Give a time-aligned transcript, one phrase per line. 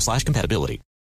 [0.00, 0.80] slash compatibility.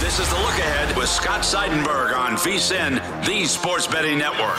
[0.00, 4.56] This is the look ahead with Scott Seidenberg on VSIN, the Sports Betting Network.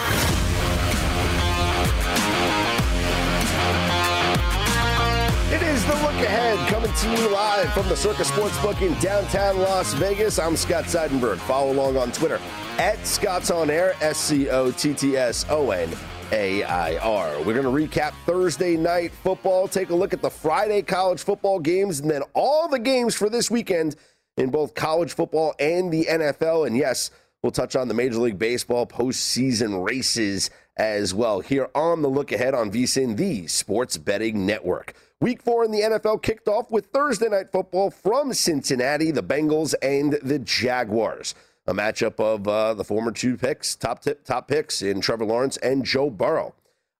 [5.49, 9.59] It is the look ahead coming to you live from the Circus Sportsbook in downtown
[9.59, 10.39] Las Vegas.
[10.39, 11.37] I'm Scott Seidenberg.
[11.37, 12.41] Follow along on Twitter
[12.77, 15.89] at Scott's On Air, S C O T T S O N
[16.33, 17.37] A I R.
[17.43, 21.61] We're going to recap Thursday night football, take a look at the Friday college football
[21.61, 23.95] games, and then all the games for this weekend
[24.39, 26.65] in both college football and the NFL.
[26.65, 27.11] And yes,
[27.43, 32.31] we'll touch on the Major League Baseball postseason races as well here on the look
[32.31, 34.93] ahead on VSIN, the Sports Betting Network.
[35.21, 39.75] Week four in the NFL kicked off with Thursday night football from Cincinnati, the Bengals
[39.81, 41.35] and the Jaguars.
[41.67, 45.57] A matchup of uh, the former two picks, top tip, top picks in Trevor Lawrence
[45.57, 46.55] and Joe Burrow.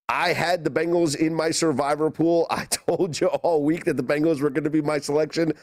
[0.09, 2.47] I had the Bengals in my survivor pool.
[2.51, 5.53] I told you all week that the Bengals were going to be my selection.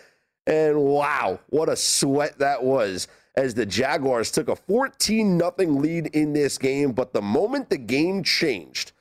[0.46, 6.06] And wow, what a sweat that was as the Jaguars took a 14 0 lead
[6.08, 6.92] in this game.
[6.92, 8.92] But the moment the game changed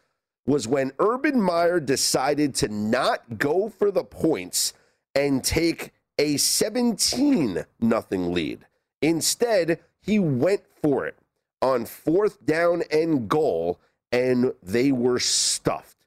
[0.45, 4.73] was when Urban Meyer decided to not go for the points
[5.13, 8.65] and take a 17 0 lead.
[9.01, 11.17] Instead, he went for it
[11.61, 13.79] on fourth down and goal,
[14.11, 15.97] and they were stuffed.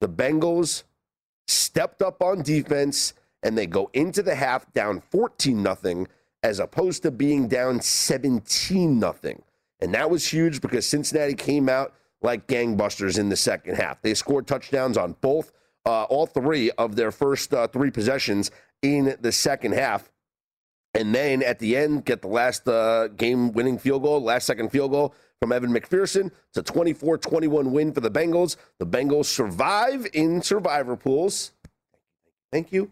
[0.00, 0.84] The Bengals
[1.46, 6.06] stepped up on defense and they go into the half down 14 nothing
[6.42, 9.42] as opposed to being down 17 nothing.
[9.80, 14.02] And that was huge because Cincinnati came out like gangbusters in the second half.
[14.02, 15.52] They scored touchdowns on both
[15.86, 18.50] uh, all three of their first uh, three possessions
[18.82, 20.10] in the second half.
[20.92, 24.70] And then at the end, get the last uh, game winning field goal, last second
[24.70, 26.30] field goal from Evan McPherson.
[26.48, 28.56] It's a 24 21 win for the Bengals.
[28.78, 31.52] The Bengals survive in survivor pools.
[32.50, 32.90] Thank you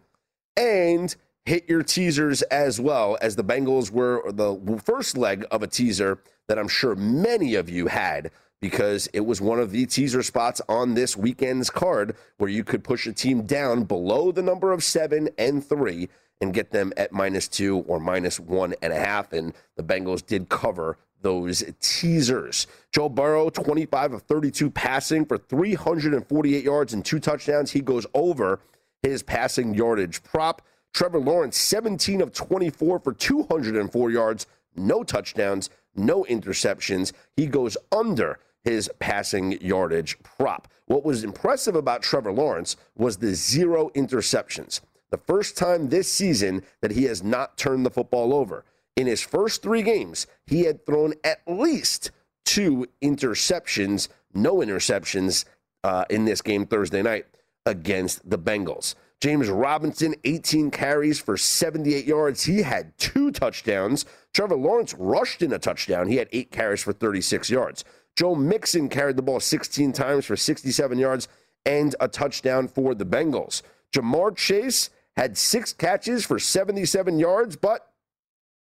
[0.59, 1.15] and
[1.47, 6.19] hit your teasers as well as the Bengals were the first leg of a teaser
[6.49, 8.31] that I'm sure many of you had
[8.61, 12.83] because it was one of the teaser spots on this weekend's card where you could
[12.83, 16.09] push a team down below the number of seven and three
[16.41, 19.33] and get them at minus two or minus one and a half.
[19.33, 22.66] And the Bengals did cover those teasers.
[22.93, 27.72] Joe Burrow, 25 of 32 passing for 348 yards and two touchdowns.
[27.72, 28.61] He goes over
[29.03, 30.62] his passing yardage prop.
[30.92, 37.12] Trevor Lawrence, 17 of 24 for 204 yards, no touchdowns, no interceptions.
[37.36, 40.68] He goes under his passing yardage prop.
[40.86, 44.80] What was impressive about Trevor Lawrence was the zero interceptions.
[45.10, 48.65] The first time this season that he has not turned the football over.
[48.97, 52.10] In his first three games, he had thrown at least
[52.44, 55.44] two interceptions, no interceptions
[55.84, 57.27] uh, in this game Thursday night
[57.68, 58.94] against the Bengals.
[59.20, 62.44] James Robinson, 18 carries for 78 yards.
[62.44, 64.04] He had two touchdowns.
[64.32, 66.09] Trevor Lawrence rushed in a touchdown.
[66.09, 67.84] He had eight carries for 36 yards.
[68.16, 71.28] Joe Mixon carried the ball 16 times for 67 yards
[71.66, 73.62] and a touchdown for the Bengals.
[73.92, 77.92] Ja'Marr Chase had six catches for 77 yards, but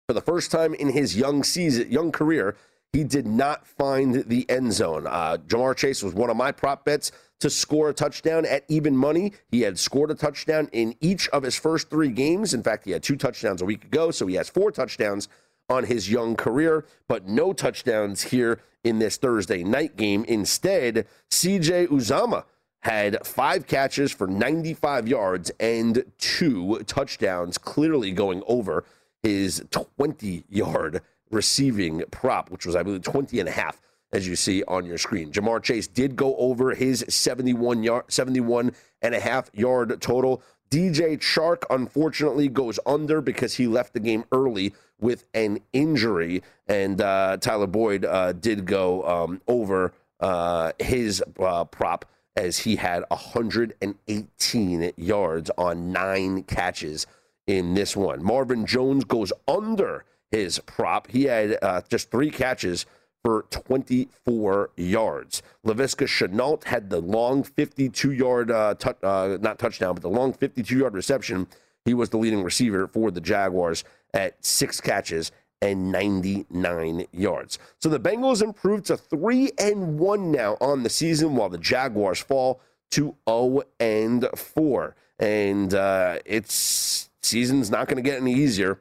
[0.07, 2.55] for the first time in his young season, young career,
[2.95, 5.05] he did not find the end zone.
[5.05, 7.11] Uh, Ja'Marr Chase was one of my prop bets
[7.41, 9.33] to score a touchdown at even money.
[9.49, 12.53] He had scored a touchdown in each of his first three games.
[12.53, 15.27] In fact, he had two touchdowns a week ago, so he has four touchdowns
[15.67, 20.23] on his young career, but no touchdowns here in this Thursday night game.
[20.29, 22.45] Instead, CJ Uzomah
[22.79, 28.85] had five catches for 95 yards and two touchdowns, clearly going over
[29.21, 31.01] his 20 yard
[31.35, 34.97] receiving prop, which was, I believe, 20 and a half, as you see on your
[34.97, 35.31] screen.
[35.31, 38.71] Ja'Marr Chase did go over his 71 yard, 71
[39.01, 40.41] and a half yard total.
[40.71, 46.41] DJ Chark, unfortunately, goes under because he left the game early with an injury.
[46.67, 52.05] And uh, Tyler Boyd uh, did go um, over uh, his uh, prop
[52.35, 57.05] as he had 118 yards on nine catches
[57.47, 58.23] in this one.
[58.23, 61.09] Marvin Jones goes under his prop.
[61.11, 62.85] He had uh, just three catches
[63.23, 65.41] for 24 yards.
[65.65, 70.77] Laviska Shenault had the long 52 yard, uh, uh, not touchdown, but the long 52
[70.77, 71.47] yard reception.
[71.85, 73.83] He was the leading receiver for the Jaguars
[74.13, 75.31] at six catches
[75.61, 77.57] and 99 yards.
[77.79, 82.19] So the Bengals improved to 3 and 1 now on the season while the Jaguars
[82.19, 82.61] fall
[82.91, 84.95] to 0 and 4.
[85.19, 88.79] And uh, it's season's not going to get any easier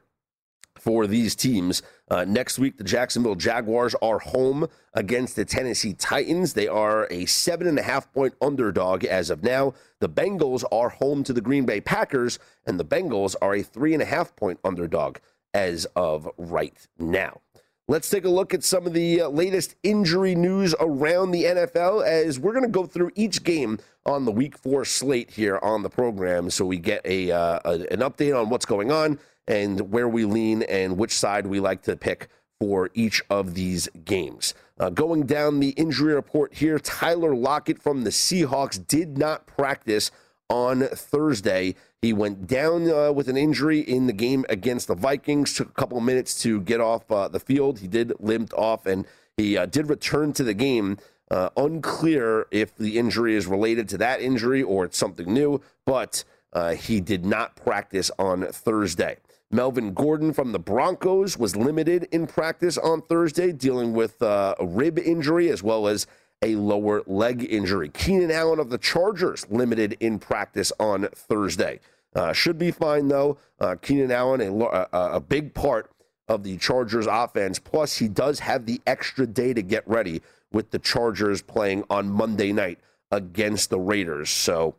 [0.85, 1.83] for these teams.
[2.11, 6.53] Uh, next week, the Jacksonville Jaguars are home against the Tennessee Titans.
[6.53, 9.73] They are a seven and a half point underdog as of now.
[10.01, 13.95] The Bengals are home to the Green Bay Packers, and the Bengals are a three
[13.95, 15.17] and a half point underdog
[15.55, 17.41] as of right now.
[17.87, 22.07] Let's take a look at some of the uh, latest injury news around the NFL
[22.07, 25.83] as we're going to go through each game on the week four slate here on
[25.83, 29.93] the program so we get a, uh, a, an update on what's going on and
[29.93, 32.29] where we lean and which side we like to pick
[32.61, 34.55] for each of these games.
[34.79, 40.11] Uh, going down the injury report here, Tyler Lockett from the Seahawks did not practice
[40.49, 41.75] on Thursday.
[42.03, 45.55] He went down uh, with an injury in the game against the Vikings.
[45.55, 47.79] Took a couple of minutes to get off uh, the field.
[47.81, 49.07] He did limp off, and
[49.37, 50.99] he uh, did return to the game.
[51.31, 56.23] Uh, unclear if the injury is related to that injury or it's something new, but
[56.53, 59.17] uh, he did not practice on Thursday.
[59.51, 64.67] Melvin Gordon from the Broncos was limited in practice on Thursday, dealing with uh, a
[64.67, 66.07] rib injury as well as
[66.43, 67.89] a lower leg injury.
[67.89, 71.81] Keenan Allen of the Chargers limited in practice on Thursday.
[72.15, 73.39] Uh, should be fine though.
[73.61, 75.91] Uh, Keenan Allen, a, a, big part
[76.29, 77.59] of the Chargers offense.
[77.59, 82.09] Plus, he does have the extra day to get ready with the Chargers playing on
[82.11, 82.79] Monday night
[83.11, 84.31] against the Raiders.
[84.31, 84.77] So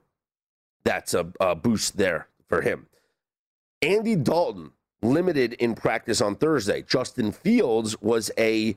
[0.83, 2.87] that's a, a boost there for him.
[3.81, 6.81] Andy Dalton limited in practice on Thursday.
[6.81, 8.75] Justin Fields was a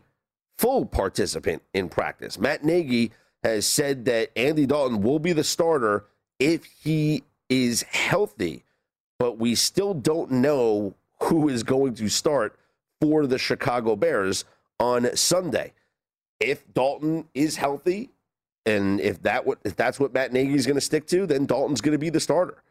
[0.56, 2.38] full participant in practice.
[2.38, 3.12] Matt Nagy
[3.42, 6.04] has said that Andy Dalton will be the starter
[6.38, 8.64] if he is healthy,
[9.18, 12.58] but we still don't know who is going to start
[13.00, 14.44] for the Chicago Bears
[14.78, 15.72] on Sunday.
[16.40, 18.10] If Dalton is healthy,
[18.66, 21.80] and if that if that's what Matt Nagy is going to stick to, then Dalton's
[21.80, 22.62] going to be the starter.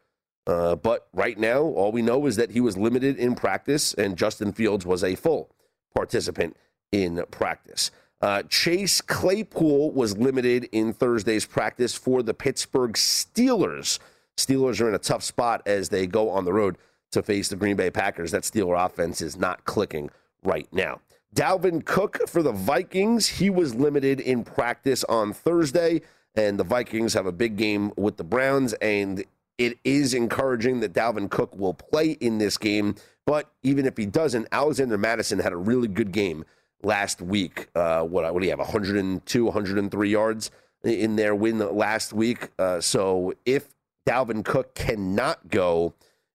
[0.48, 4.16] Uh, but right now, all we know is that he was limited in practice, and
[4.16, 5.54] Justin Fields was a full
[5.94, 6.56] participant
[6.90, 7.90] in practice.
[8.22, 13.98] Uh, Chase Claypool was limited in Thursday's practice for the Pittsburgh Steelers.
[14.38, 16.78] Steelers are in a tough spot as they go on the road
[17.12, 18.30] to face the Green Bay Packers.
[18.30, 20.10] That Steeler offense is not clicking
[20.42, 21.00] right now.
[21.34, 26.00] Dalvin Cook for the Vikings, he was limited in practice on Thursday,
[26.34, 29.24] and the Vikings have a big game with the Browns, and
[29.58, 32.94] it is encouraging that Dalvin Cook will play in this game.
[33.26, 36.44] But even if he doesn't, Alexander Mattison had a really good game
[36.82, 37.68] last week.
[37.74, 38.60] Uh, what, what do you have?
[38.60, 40.50] 102, 103 yards
[40.84, 42.48] in their win last week.
[42.58, 43.68] Uh, so if
[44.08, 45.94] Dalvin Cook cannot go,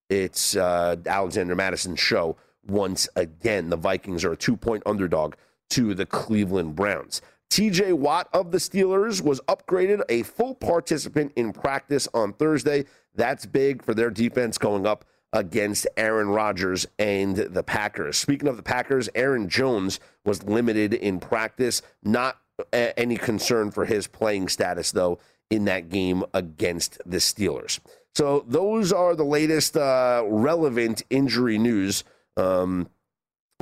[0.09, 2.35] it's uh, Alexander Mattison's show
[2.67, 3.69] once again.
[3.69, 5.35] The Vikings are a two point underdog
[5.71, 7.21] to the Cleveland Browns.
[7.49, 12.85] TJ Watt of the Steelers was upgraded a full participant in practice on Thursday.
[13.15, 18.17] That's big for their defense going up against Aaron Rodgers and the Packers.
[18.17, 21.81] Speaking of the Packers, Aaron Jones was limited in practice.
[22.03, 22.37] Not
[22.71, 27.79] any concern for his playing status, though, in that game against the Steelers.
[28.15, 32.03] So those are the latest uh, relevant injury news
[32.37, 32.89] um,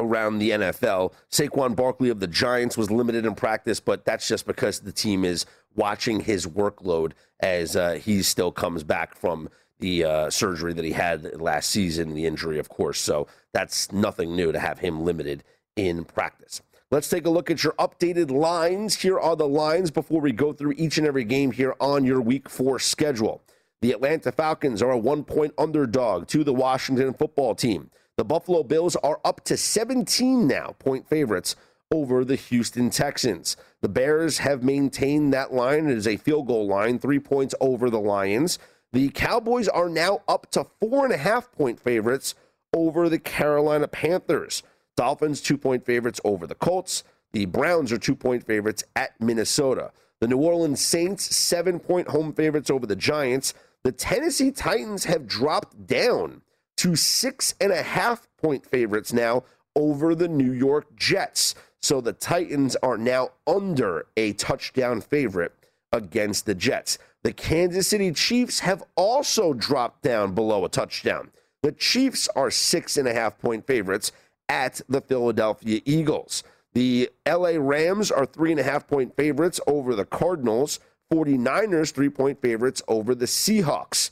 [0.01, 1.13] around the NFL.
[1.31, 5.23] Saquon Barkley of the Giants was limited in practice, but that's just because the team
[5.23, 10.85] is watching his workload as uh, he still comes back from the uh, surgery that
[10.85, 12.99] he had last season, the injury, of course.
[12.99, 15.43] So that's nothing new to have him limited
[15.75, 16.61] in practice.
[16.91, 18.95] Let's take a look at your updated lines.
[18.95, 22.19] Here are the lines before we go through each and every game here on your
[22.19, 23.41] week four schedule.
[23.81, 27.89] The Atlanta Falcons are a one point underdog to the Washington football team.
[28.17, 31.55] The Buffalo Bills are up to 17 now, point favorites
[31.91, 33.57] over the Houston Texans.
[33.81, 35.87] The Bears have maintained that line.
[35.89, 38.59] It is a field goal line, three points over the Lions.
[38.93, 42.35] The Cowboys are now up to four and a half point favorites
[42.73, 44.63] over the Carolina Panthers.
[44.95, 47.03] Dolphins, two point favorites over the Colts.
[47.31, 49.91] The Browns are two point favorites at Minnesota.
[50.19, 53.53] The New Orleans Saints, seven point home favorites over the Giants.
[53.83, 56.41] The Tennessee Titans have dropped down
[56.81, 59.43] to six and a half point favorites now
[59.75, 61.53] over the New York Jets.
[61.79, 65.53] So the Titans are now under a touchdown favorite
[65.91, 66.97] against the Jets.
[67.21, 71.29] The Kansas City Chiefs have also dropped down below a touchdown.
[71.61, 74.11] The Chiefs are six and a half point favorites
[74.49, 76.41] at the Philadelphia Eagles.
[76.73, 80.79] The LA Rams are three and a half point favorites over the Cardinals.
[81.13, 84.09] 49ers three point favorites over the Seahawks.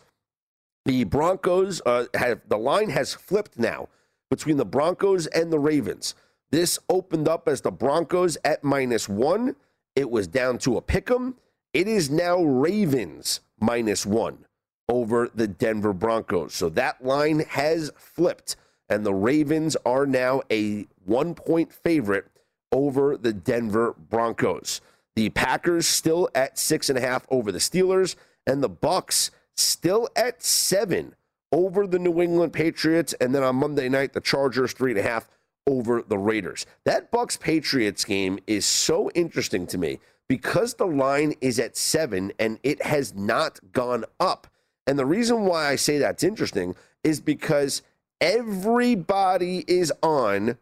[0.86, 3.90] The Broncos uh, have the line has flipped now
[4.30, 6.16] between the Broncos and the Ravens.
[6.52, 9.56] This opened up as the Broncos at minus one.
[9.96, 11.36] It was down to a pick 'em.
[11.74, 14.46] It is now Ravens minus one
[14.88, 16.56] over the Denver Broncos.
[16.56, 18.56] So that line has flipped,
[18.90, 22.26] and the Ravens are now a one point favorite
[22.72, 24.82] over the Denver Broncos.
[25.16, 28.16] The Packers still at six and a half over the Steelers,
[28.48, 31.16] and the Bucks still at seven
[31.52, 33.14] over the New England Patriots.
[33.20, 35.30] And then on Monday night, the Chargers three and a half
[35.68, 36.66] over the Raiders.
[36.86, 42.32] That Bucks Patriots game is so interesting to me because the line is at seven
[42.40, 44.48] and it has not gone up.
[44.88, 47.82] And the reason why I say that's interesting is because
[48.22, 50.58] everybody is on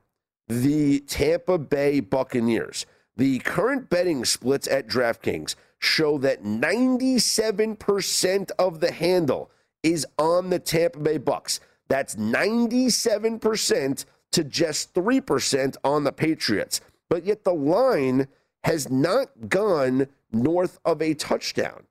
[0.47, 2.85] the Tampa Bay Buccaneers.
[3.15, 9.51] The current betting splits at DraftKings show that 97% of the handle
[9.83, 11.59] is on the Tampa Bay Bucks.
[11.87, 16.81] That's 97% to just 3% on the Patriots.
[17.09, 18.27] But yet the line
[18.63, 21.83] has not gone north of a touchdown.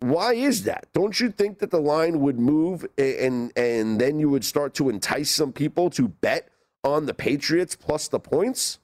[0.00, 0.86] Why is that?
[0.92, 4.90] Don't you think that the line would move and and then you would start to
[4.90, 6.48] entice some people to bet
[6.82, 8.80] on the Patriots plus the points?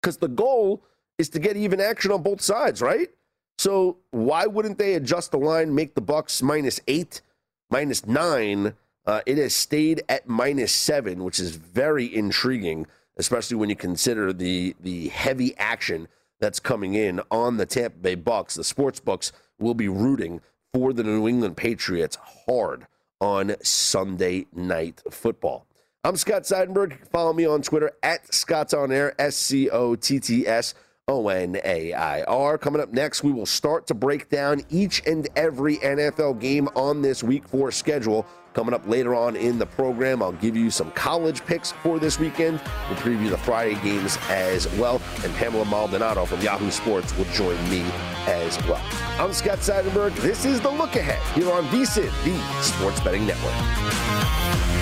[0.00, 0.82] Because the goal
[1.22, 3.08] is to get even action on both sides, right?
[3.56, 7.22] So why wouldn't they adjust the line, make the Bucks minus eight,
[7.70, 8.74] minus nine?
[9.06, 12.86] Uh, it has stayed at minus seven, which is very intriguing,
[13.16, 16.08] especially when you consider the the heavy action
[16.40, 18.54] that's coming in on the Tampa Bay Bucks.
[18.56, 20.40] The sports books will be rooting
[20.74, 22.86] for the New England Patriots hard
[23.20, 25.66] on Sunday night football.
[26.04, 27.06] I'm Scott Seidenberg.
[27.08, 30.74] Follow me on Twitter at Scott's On Air, S C O T T S
[31.08, 32.56] O N A I R.
[32.56, 37.02] Coming up next, we will start to break down each and every NFL game on
[37.02, 38.24] this week four schedule.
[38.54, 42.20] Coming up later on in the program, I'll give you some college picks for this
[42.20, 42.60] weekend.
[42.88, 45.02] We'll preview the Friday games as well.
[45.24, 47.82] And Pamela Maldonado from Yahoo Sports will join me
[48.26, 48.82] as well.
[49.18, 50.14] I'm Scott Seidenberg.
[50.16, 54.81] This is The Look Ahead here on VSIN, the Sports Betting Network.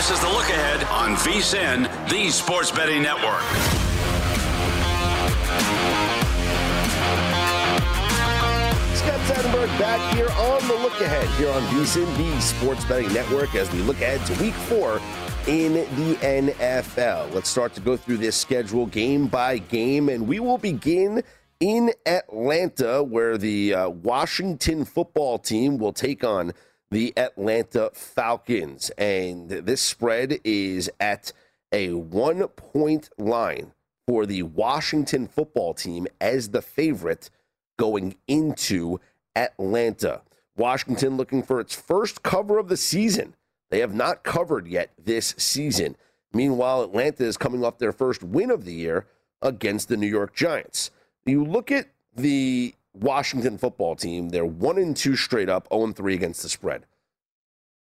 [0.00, 3.42] This is the look ahead on VSIN, the Sports Betting Network.
[8.96, 13.54] Scott Seidenberg back here on the look ahead here on VSIN, the Sports Betting Network,
[13.54, 15.02] as we look ahead to week four
[15.46, 17.34] in the NFL.
[17.34, 21.22] Let's start to go through this schedule game by game, and we will begin
[21.60, 26.54] in Atlanta, where the uh, Washington football team will take on
[26.90, 28.90] the Atlanta Falcons.
[28.98, 31.32] And this spread is at
[31.72, 33.72] a one point line
[34.06, 37.30] for the Washington football team as the favorite
[37.78, 39.00] going into
[39.36, 40.22] Atlanta.
[40.56, 43.34] Washington looking for its first cover of the season.
[43.70, 45.96] They have not covered yet this season.
[46.32, 49.06] Meanwhile, Atlanta is coming off their first win of the year
[49.40, 50.90] against the New York Giants.
[51.24, 55.96] You look at the Washington football team, they're 1 and 2 straight up, 0 and
[55.96, 56.86] 3 against the spread.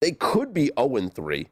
[0.01, 1.49] They could be 0 and 3.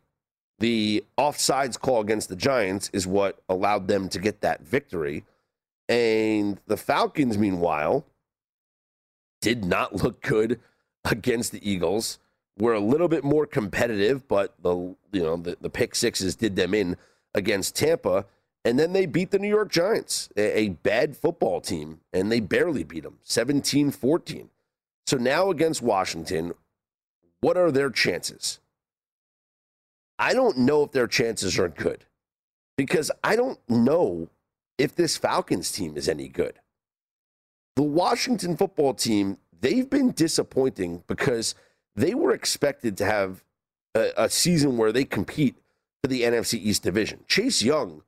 [0.59, 5.25] The offsides call against the Giants is what allowed them to get that victory.
[5.89, 8.07] And the Falcons, meanwhile,
[9.41, 10.61] did not look good
[11.05, 12.19] against the Eagles.
[12.59, 14.75] Were a little bit more competitive, but the
[15.11, 16.97] you know the, the pick sixes did them in
[17.35, 18.27] against Tampa.
[18.65, 22.85] And then they beat the New York Giants, a, bad football team, and they barely
[22.85, 24.51] beat them 17 14.
[25.07, 26.55] So now against Washington,
[27.41, 28.61] what are their chances?
[30.19, 32.05] I don't know if their chances are good
[32.77, 34.29] because I don't know
[34.79, 36.61] if this Falcons team is any good.
[37.75, 41.57] The Washington football team, they've been disappointing because
[41.97, 43.43] they were expected to have
[43.97, 45.57] a, a season where they compete
[46.01, 47.21] for the NFC East division.
[47.27, 48.03] Chase Young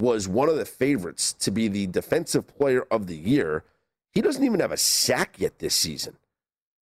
[0.00, 3.64] was one of the favorites to be the defensive player of the year.
[4.12, 6.16] He doesn't even have a sack yet this season.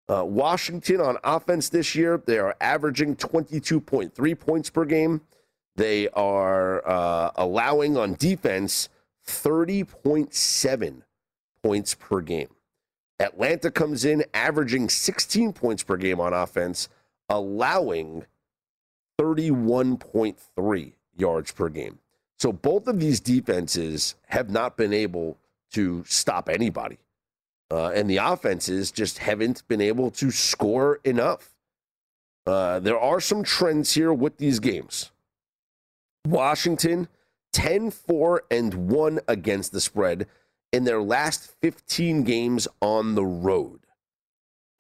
[0.08, 5.22] Uh, Washington on offense this year, they are averaging 22.3 points per game.
[5.76, 8.90] They are uh, allowing on defense
[9.28, 11.02] 30.7
[11.64, 12.50] points per game.
[13.20, 16.90] Atlanta comes in averaging 16 points per game on offense,
[17.30, 18.26] allowing
[19.20, 22.00] 31.3 yards per game.
[22.40, 25.38] So both of these defenses have not been able
[25.72, 26.98] to stop anybody.
[27.72, 31.56] Uh, and the offenses just haven't been able to score enough.
[32.46, 35.12] Uh, there are some trends here with these games.
[36.28, 37.08] Washington
[37.54, 40.28] 10 4 and 1 against the spread
[40.74, 43.80] in their last 15 games on the road.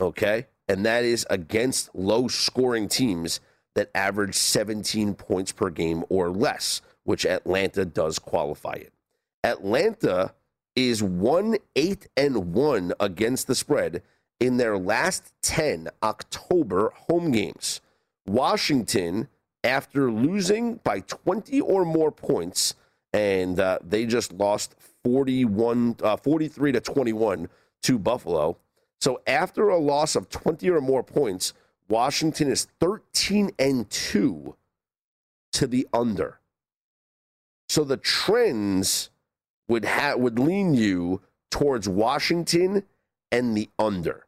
[0.01, 0.47] Okay?
[0.67, 3.39] And that is against low scoring teams
[3.75, 8.91] that average 17 points per game or less, which Atlanta does qualify it.
[9.43, 10.33] Atlanta
[10.75, 14.03] is 1 8 and 1 against the spread
[14.39, 17.79] in their last 10 October home games.
[18.27, 19.27] Washington,
[19.63, 22.75] after losing by 20 or more points,
[23.13, 27.47] and uh, they just lost 41, uh, 43 to 21
[27.83, 28.57] to Buffalo.
[28.99, 31.53] So after a loss of 20 or more points,
[31.87, 34.55] Washington is 13 and 2
[35.53, 36.39] to the under.
[37.69, 39.09] So the trends
[39.67, 42.83] would ha- would lean you towards Washington
[43.31, 44.25] and the under.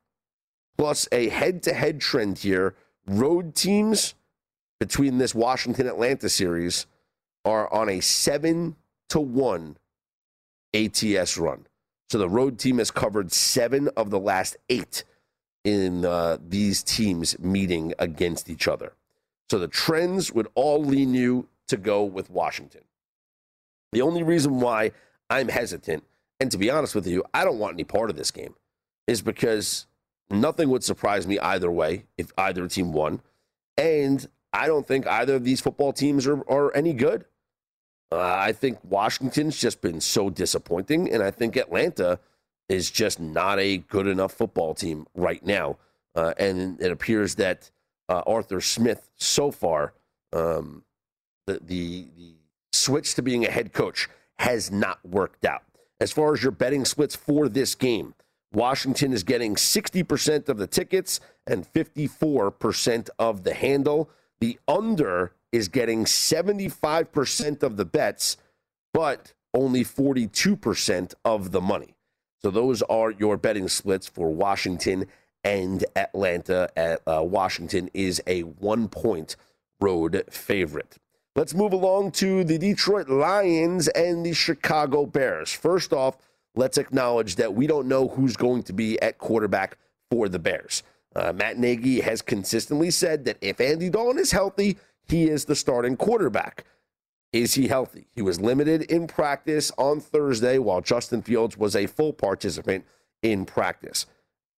[0.77, 2.75] Plus a head-to-head trend here,
[3.07, 4.15] road teams
[4.79, 6.85] between this Washington Atlanta series
[7.45, 8.75] are on a 7
[9.09, 9.77] to 1
[10.73, 11.65] ATS run.
[12.09, 15.03] So the road team has covered 7 of the last 8
[15.63, 18.93] in uh, these teams meeting against each other.
[19.49, 22.81] So the trends would all lean you to go with Washington.
[23.97, 24.91] The only reason why
[25.27, 26.03] I'm hesitant,
[26.39, 28.53] and to be honest with you, I don't want any part of this game,
[29.07, 29.87] is because
[30.29, 33.23] nothing would surprise me either way if either team won.
[33.75, 37.25] And I don't think either of these football teams are, are any good.
[38.11, 42.19] Uh, I think Washington's just been so disappointing, and I think Atlanta
[42.69, 45.79] is just not a good enough football team right now.
[46.13, 47.71] Uh, and it appears that
[48.09, 49.95] uh, Arthur Smith, so far,
[50.33, 50.83] um,
[51.47, 52.36] the, the the
[52.77, 54.07] switch to being a head coach
[54.39, 55.63] has not worked out.
[55.99, 58.13] As far as your betting splits for this game,
[58.53, 64.09] Washington is getting 60% of the tickets and 54% of the handle.
[64.39, 68.37] The under is getting 75% of the bets,
[68.93, 71.95] but only 42% of the money.
[72.41, 75.07] So those are your betting splits for Washington
[75.43, 76.69] and Atlanta.
[77.07, 79.35] Uh, Washington is a one point
[79.79, 80.97] road favorite.
[81.37, 85.53] Let's move along to the Detroit Lions and the Chicago Bears.
[85.53, 86.17] First off,
[86.55, 89.77] let's acknowledge that we don't know who's going to be at quarterback
[90.09, 90.81] for the Bears.
[91.15, 95.55] Uh, Matt Nagy has consistently said that if Andy Dalton is healthy, he is the
[95.55, 96.65] starting quarterback.
[97.31, 98.07] Is he healthy?
[98.15, 102.83] He was limited in practice on Thursday while Justin Fields was a full participant
[103.21, 104.07] in practice.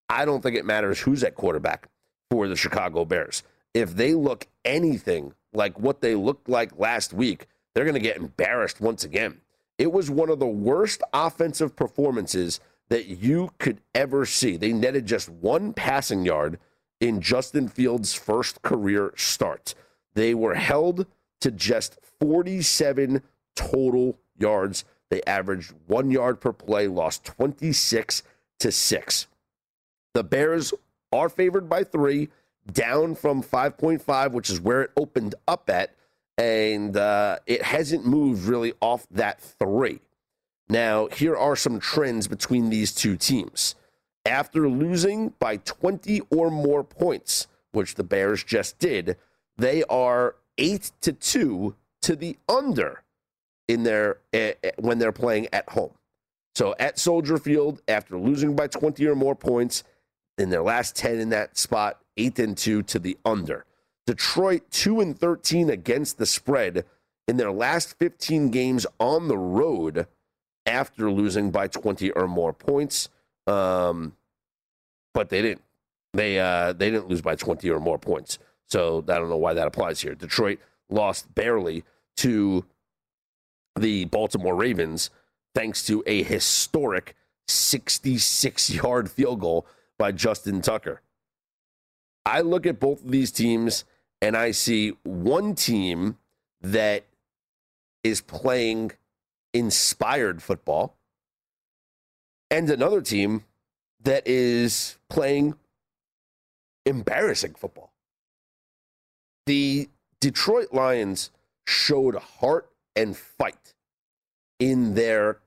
[0.07, 1.89] I don't think it matters who's at quarterback
[2.31, 3.43] for the Chicago Bears.
[3.73, 8.17] If they look anything like what they looked like last week, they're going to get
[8.17, 9.41] embarrassed once again.
[9.77, 12.59] It was one of the worst offensive performances
[12.89, 14.57] that you could ever see.
[14.57, 16.59] They netted just one passing yard
[16.99, 19.73] in Justin Fields' first career start.
[20.15, 21.05] They were held
[21.41, 23.21] to just 47
[23.55, 24.83] total yards.
[25.09, 28.23] They averaged one yard per play, lost 26
[28.59, 29.27] to 6.
[30.13, 30.73] The Bears
[31.12, 32.29] are favored by three
[32.71, 35.95] down from 5.5, which is where it opened up at.
[36.38, 39.99] And uh, it hasn't moved really off that three.
[40.69, 43.75] Now, here are some trends between these two teams.
[44.25, 49.17] After losing by 20 or more points, which the Bears just did,
[49.58, 53.03] they are 8 to 2 to the under
[53.67, 55.91] in their uh, when they're playing at home.
[56.55, 59.84] So at Soldier Field, after losing by 20 or more points
[60.38, 63.65] in their last 10 in that spot, 8 and 2 to the under.
[64.05, 66.86] Detroit 2 and 13 against the spread
[67.27, 70.08] in their last 15 games on the road
[70.65, 73.10] after losing by 20 or more points.
[73.47, 74.15] Um,
[75.13, 75.63] but they didn't.
[76.13, 78.39] They uh, they didn't lose by 20 or more points.
[78.67, 80.15] So I don't know why that applies here.
[80.15, 81.84] Detroit lost barely
[82.17, 82.65] to
[83.77, 85.10] the Baltimore Ravens
[85.53, 87.15] thanks to a historic
[87.47, 91.01] 66 yard field goal by Justin Tucker.
[92.25, 93.86] I look at both of these teams
[94.21, 96.17] and I see one team
[96.62, 97.05] that
[98.03, 98.91] is playing
[99.53, 100.95] inspired football
[102.51, 103.43] and another team
[104.01, 105.55] that is playing
[106.86, 107.93] embarrassing football.
[109.45, 111.32] The Detroit Lions
[111.65, 113.73] showed heart and fight
[114.60, 115.39] in their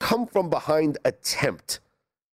[0.00, 1.80] come from behind attempt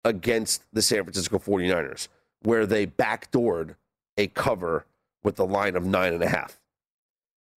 [0.05, 2.09] against the San Francisco 49ers,
[2.43, 3.77] where they backdoored
[4.17, 4.87] a cover
[5.23, 6.61] with the line of nine and a half.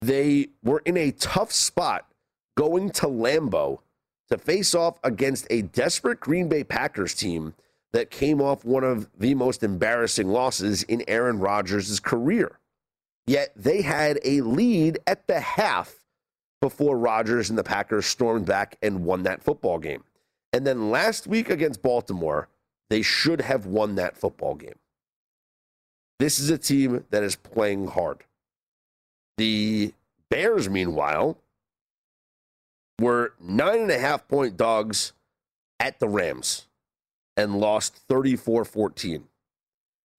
[0.01, 2.11] They were in a tough spot
[2.57, 3.79] going to Lambeau
[4.29, 7.53] to face off against a desperate Green Bay Packers team
[7.93, 12.59] that came off one of the most embarrassing losses in Aaron Rodgers' career.
[13.25, 16.03] Yet they had a lead at the half
[16.59, 20.03] before Rodgers and the Packers stormed back and won that football game.
[20.51, 22.47] And then last week against Baltimore,
[22.93, 24.77] they should have won that football game.
[26.19, 28.19] This is a team that is playing hard.
[29.39, 29.95] The
[30.29, 31.39] Bears, meanwhile,
[33.01, 35.13] were nine and a half point dogs
[35.79, 36.67] at the Rams
[37.35, 39.23] and lost 34 14.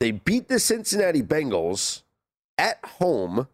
[0.01, 2.03] They beat the Cincinnati Bengals
[2.59, 3.47] at home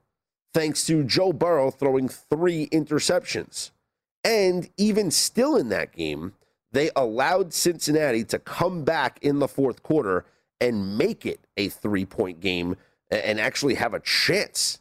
[0.54, 3.70] thanks to Joe Burrow throwing three interceptions.
[4.24, 6.32] And even still in that game,
[6.72, 10.24] they allowed Cincinnati to come back in the fourth quarter
[10.60, 12.76] and make it a three point game
[13.10, 14.80] and actually have a chance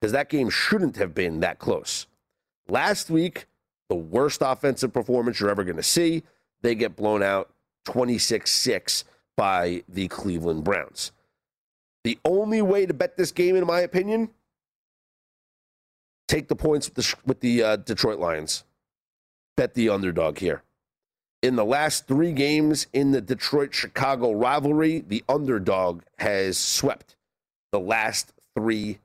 [0.00, 2.06] because that game shouldn't have been that close.
[2.68, 3.46] Last week,
[3.88, 6.22] the worst offensive performance you're ever going to see.
[6.62, 7.50] They get blown out
[7.86, 9.04] 26 6
[9.36, 11.12] by the Cleveland Browns.
[12.04, 14.30] The only way to bet this game, in my opinion,
[16.26, 18.64] take the points with the, with the uh, Detroit Lions.
[19.56, 20.62] Bet the underdog here.
[21.40, 27.14] In the last three games in the Detroit Chicago rivalry, the underdog has swept
[27.70, 28.98] the last three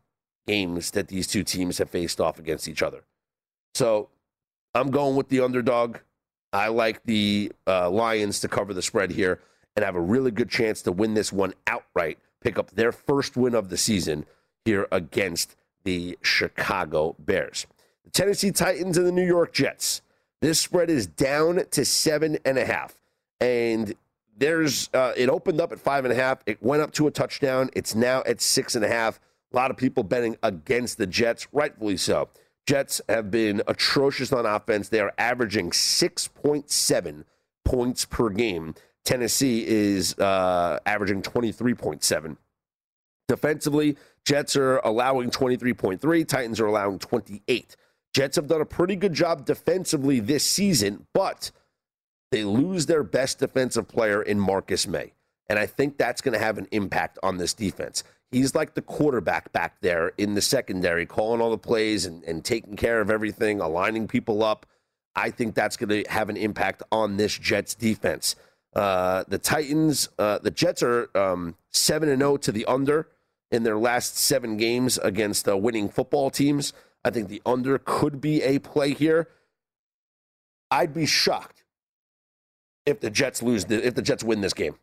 [0.48, 3.04] games that these two teams have faced off against each other.
[3.76, 4.10] So
[4.74, 5.98] I'm going with the underdog.
[6.52, 9.39] I like the uh, Lions to cover the spread here
[9.76, 13.38] and have a really good chance to win this one outright, pick up their first
[13.38, 14.26] win of the season
[14.65, 17.67] here against the Chicago Bears.
[18.06, 20.02] The Tennessee Titans and the New York Jets.
[20.43, 22.97] This spread is down to seven and a half.
[23.39, 23.95] And
[24.36, 26.39] there's uh, it opened up at five and a half.
[26.45, 27.69] It went up to a touchdown.
[27.71, 29.21] It's now at six and a half.
[29.53, 32.27] A lot of people betting against the Jets, rightfully so.
[32.67, 34.89] Jets have been atrocious on offense.
[34.89, 37.23] They are averaging 6.7
[37.63, 38.75] points per game.
[39.06, 42.36] Tennessee is uh, averaging 23.7.
[43.29, 47.77] Defensively, Jets are allowing 23.3, Titans are allowing 28.
[48.13, 51.52] Jets have done a pretty good job defensively this season, but
[52.32, 55.13] they lose their best defensive player in Marcus Maye.
[55.49, 58.04] And I think that's going to have an impact on this defense.
[58.32, 62.43] He's like the quarterback back there in the secondary, calling all the plays and, and
[62.43, 64.65] taking care of everything, aligning people up.
[65.15, 68.36] I think that's going to have an impact on this Jets defense.
[68.76, 73.08] Uh, the Titans, uh, the Jets are um, 7 and 0 to the under
[73.52, 76.73] in their last seven games against uh, winning football teams.
[77.06, 79.30] I think the under could be a play here.
[80.72, 81.63] I'd be shocked
[82.86, 84.76] if the Jets lose the, if the Jets win this game.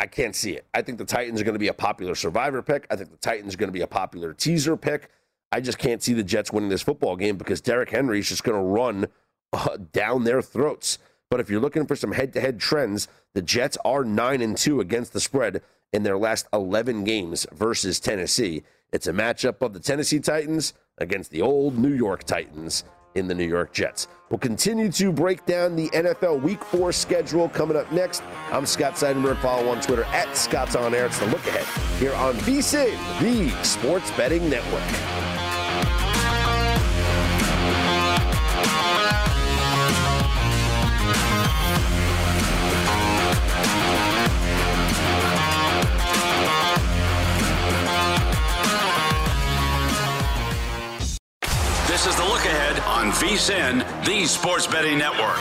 [0.00, 0.66] I can't see it.
[0.74, 2.86] I think the Titans are going to be a popular survivor pick.
[2.90, 5.10] I think the Titans are going to be a popular teaser pick.
[5.50, 8.44] I just can't see the Jets winning this football game because Derrick Henry is just
[8.44, 9.06] going to run
[9.52, 10.98] uh, down their throats.
[11.30, 15.12] But if you're looking for some head-to-head trends, the Jets are 9 and 2 against
[15.12, 15.62] the spread
[15.92, 18.62] in their last 11 games versus Tennessee.
[18.92, 22.84] It's a matchup of the Tennessee Titans against the old New York Titans
[23.14, 24.08] in the New York Jets.
[24.30, 28.22] We'll continue to break down the NFL Week 4 schedule coming up next.
[28.52, 29.40] I'm Scott Seidenberg.
[29.40, 31.06] Follow on Twitter at Scott's On Air.
[31.06, 31.66] It's the look ahead
[31.98, 35.27] here on VSIN, the Sports Betting Network.
[53.18, 55.36] VSIN, the Sports Betting Network.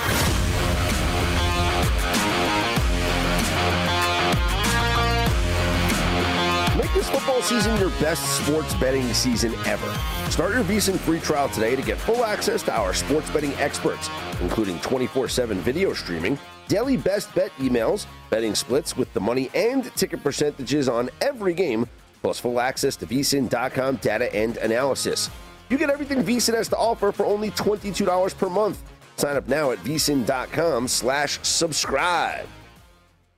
[6.76, 9.88] Make this football season your best sports betting season ever.
[10.32, 14.10] Start your VSIN free trial today to get full access to our sports betting experts,
[14.42, 19.96] including 24 7 video streaming, daily best bet emails, betting splits with the money and
[19.96, 21.88] ticket percentages on every game,
[22.24, 25.30] plus full access to VSIN.com data and analysis.
[25.70, 28.82] You get everything VSIN has to offer for only $22 per month.
[29.18, 32.48] Sign up now at VSIN.com slash subscribe.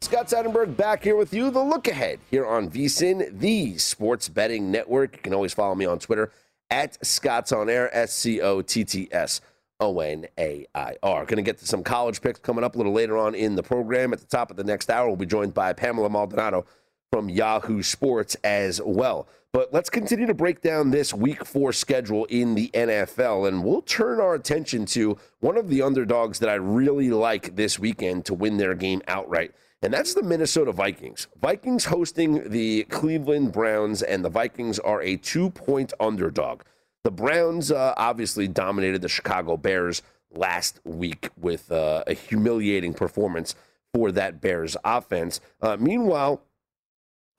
[0.02, 1.50] Scott Seidenberg back here with you.
[1.52, 5.18] The look ahead here on VSIN, the sports betting network.
[5.18, 6.32] You can always follow me on Twitter
[6.70, 9.42] at Scott's on air, S C O T T S
[9.80, 11.26] O N A I R.
[11.26, 13.63] Going to get to some college picks coming up a little later on in the
[13.63, 14.13] program.
[14.13, 16.65] At the top of the next hour, we'll be joined by Pamela Maldonado
[17.12, 19.28] from Yahoo Sports as well.
[19.52, 23.82] But let's continue to break down this week four schedule in the NFL, and we'll
[23.82, 28.34] turn our attention to one of the underdogs that I really like this weekend to
[28.34, 31.28] win their game outright and that's the Minnesota Vikings.
[31.41, 36.63] Vikings hosting the Cleveland Browns, and the Vikings are a two point underdog.
[37.04, 43.56] The Browns uh, obviously dominated the Chicago Bears last week with uh, a humiliating performance
[43.93, 45.39] for that Bears offense.
[45.62, 46.41] Uh, meanwhile,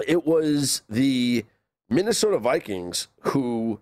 [0.07, 1.45] it was the
[1.89, 3.81] Minnesota Vikings who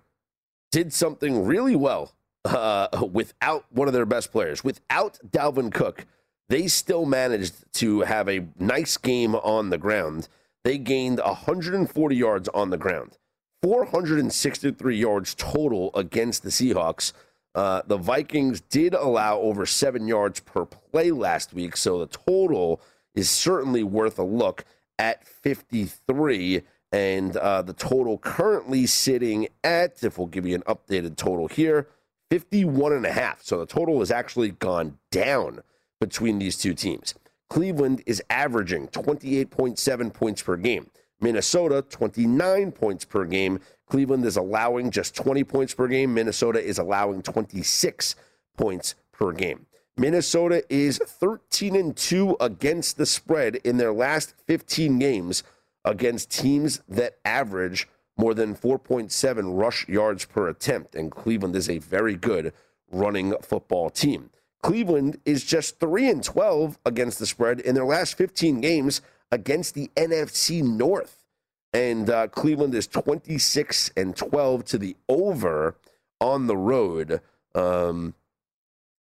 [0.71, 2.13] did something really well
[2.45, 6.07] uh, without one of their best players, without Dalvin Cook
[6.49, 10.29] they still managed to have a nice game on the ground.
[10.65, 13.19] They gained 140 yards on the ground,
[13.63, 17.13] 463 yards total against the Seahawks.
[17.55, 22.81] Uh, the Vikings did allow over seven yards per play last week, so the total
[23.15, 24.65] is certainly worth a look
[24.99, 26.63] at 53.
[26.91, 31.89] And uh, the total currently sitting at, if we'll give you an updated total here,
[32.31, 33.43] 51 and a half.
[33.43, 35.61] So the total has actually gone down
[36.01, 37.15] between these two teams.
[37.51, 40.91] Cleveland is averaging 28.7 points per game.
[41.21, 43.61] Minnesota, 29 points per game.
[43.87, 46.15] Cleveland is allowing just 20 points per game.
[46.15, 48.15] Minnesota is allowing 26
[48.57, 49.67] points per game.
[49.99, 55.43] Minnesota is 13 and 2 against the spread in their last 15 games
[55.85, 60.95] against teams that average more than 4.7 rush yards per attempt.
[60.95, 62.53] And Cleveland is a very good
[62.93, 64.31] running football team.
[64.63, 69.01] Cleveland is just 3 and 12 against the spread in their last 15 games
[69.33, 71.25] against the NFC North.
[71.73, 75.77] And uh, Cleveland is 26 and 12 to the over
[76.21, 77.21] on the road
[77.57, 78.15] um,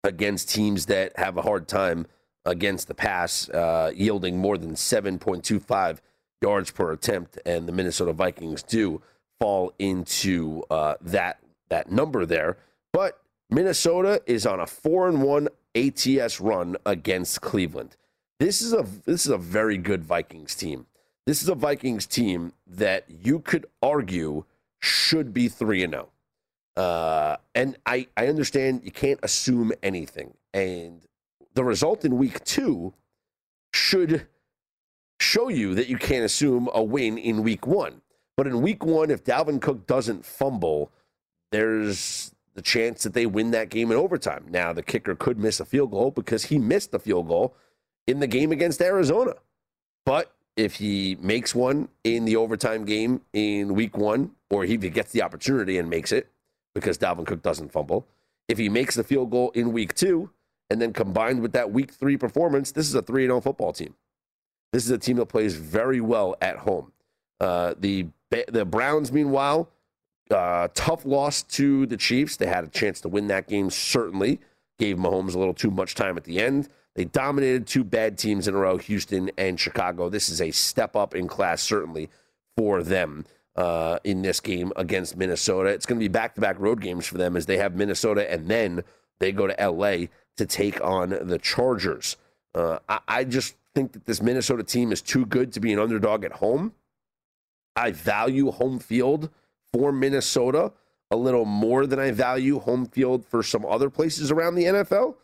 [0.06, 2.06] against teams that have a hard time
[2.44, 5.98] against the pass, uh, yielding more than 7.25
[6.40, 7.38] yards per attempt.
[7.44, 9.02] And the Minnesota Vikings do
[9.40, 11.38] fall into uh, that
[11.68, 12.56] that number there.
[12.92, 17.96] But Minnesota is on a four and one ATS run against Cleveland.
[18.38, 20.86] This is a this is a very good Vikings team.
[21.26, 24.44] This is a Vikings team that you could argue
[24.78, 26.08] should be three and zero.
[26.76, 31.02] Uh, and I I understand you can't assume anything, and
[31.54, 32.92] the result in week two
[33.72, 34.26] should
[35.18, 38.02] show you that you can't assume a win in week one.
[38.36, 40.92] But in week one, if Dalvin Cook doesn't fumble,
[41.52, 44.46] there's the chance that they win that game in overtime.
[44.50, 47.54] Now, the kicker could miss a field goal because he missed the field goal
[48.06, 49.34] in the game against Arizona.
[50.04, 55.12] But if he makes one in the overtime game in week one, or he gets
[55.12, 56.30] the opportunity and makes it
[56.76, 58.06] because Dalvin Cook doesn't fumble,
[58.48, 60.30] if he makes the field goal in week two,
[60.68, 63.94] and then combined with that week three performance, this is a 3 0 football team.
[64.72, 66.92] This is a team that plays very well at home.
[67.40, 68.08] Uh, the
[68.48, 69.70] the Browns, meanwhile,
[70.30, 72.36] uh, tough loss to the Chiefs.
[72.36, 74.40] They had a chance to win that game, certainly.
[74.78, 76.68] Gave Mahomes a little too much time at the end.
[76.94, 80.10] They dominated two bad teams in a row, Houston and Chicago.
[80.10, 82.10] This is a step up in class, certainly,
[82.56, 83.24] for them
[83.56, 85.70] uh, in this game against Minnesota.
[85.70, 88.30] It's going to be back to back road games for them as they have Minnesota
[88.30, 88.84] and then
[89.18, 92.16] they go to LA to take on the Chargers.
[92.54, 95.78] Uh, I, I just think that this Minnesota team is too good to be an
[95.78, 96.74] underdog at home.
[97.74, 99.30] I value home field
[99.72, 100.72] for Minnesota
[101.10, 105.14] a little more than I value home field for some other places around the NFL.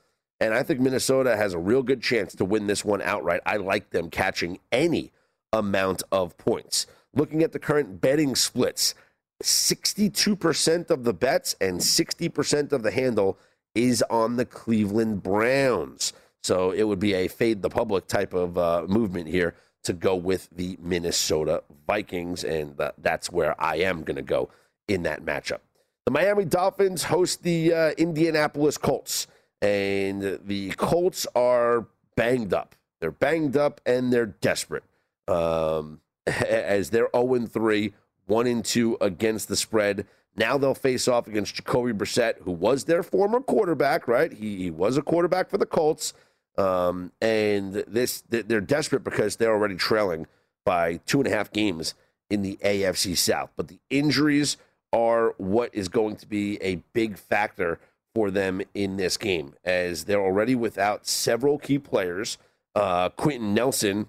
[0.41, 3.41] And I think Minnesota has a real good chance to win this one outright.
[3.47, 5.13] I like them catching any
[5.53, 6.87] amount of points.
[7.15, 8.95] Looking at the current betting splits,
[9.43, 13.39] 62% of the bets and 60% of the handle
[13.75, 16.13] is on the Cleveland Browns.
[16.43, 20.15] So it would be a fade the public type of uh, movement here to go
[20.15, 24.49] with the Minnesota Vikings, and uh, that's where I am going to go
[24.89, 25.59] in that matchup.
[26.07, 29.27] The Miami Dolphins host the uh, Indianapolis Colts,
[29.61, 32.75] and the Colts are banged up.
[33.01, 34.85] They're banged up and they're desperate
[35.27, 36.01] um,
[36.47, 37.95] as they're 0 3,
[38.27, 40.07] 1 2 against the spread.
[40.35, 44.33] Now they'll face off against Jacoby Brissett, who was their former quarterback, right?
[44.33, 46.15] He, he was a quarterback for the Colts.
[46.57, 50.27] Um, and this they're desperate because they're already trailing
[50.65, 51.95] by two and a half games
[52.31, 53.51] in the AFC South.
[53.57, 54.57] But the injuries
[54.93, 57.79] are what is going to be a big factor
[58.15, 62.37] for them in this game, as they're already without several key players.
[62.75, 64.09] Uh, Quenton Nelson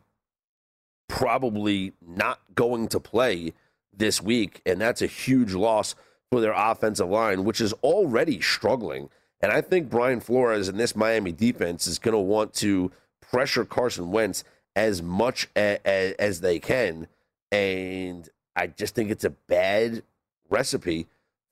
[1.14, 3.54] probably not going to play
[3.96, 5.94] this week, and that's a huge loss
[6.32, 9.10] for their offensive line, which is already struggling.
[9.40, 13.64] And I think Brian Flores and this Miami defense is going to want to pressure
[13.64, 14.44] Carson Wentz
[14.76, 17.08] as much a, a, as they can.
[17.52, 20.02] And I just think it's a bad
[20.50, 21.06] recipe